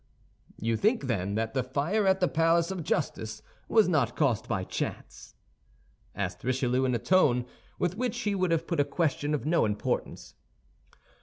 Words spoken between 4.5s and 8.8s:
chance?" asked Richelieu, in the tone with which he would have put